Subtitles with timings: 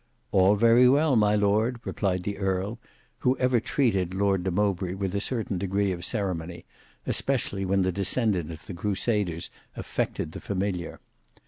[0.31, 2.79] "All very well, my lord," replied the earl,
[3.19, 6.65] who ever treated Lord de Mowbray with a certain degree of ceremony,
[7.05, 11.01] especially when the descendant of the crusaders affected the familiar.